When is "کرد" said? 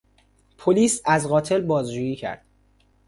2.15-2.45